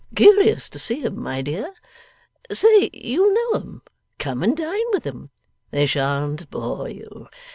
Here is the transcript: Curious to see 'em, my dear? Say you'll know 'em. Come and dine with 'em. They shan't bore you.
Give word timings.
Curious 0.15 0.67
to 0.69 0.79
see 0.79 1.05
'em, 1.05 1.21
my 1.21 1.43
dear? 1.43 1.71
Say 2.51 2.89
you'll 2.91 3.31
know 3.35 3.59
'em. 3.59 3.81
Come 4.17 4.41
and 4.41 4.57
dine 4.57 4.85
with 4.91 5.05
'em. 5.05 5.29
They 5.69 5.85
shan't 5.85 6.49
bore 6.49 6.89
you. 6.89 7.27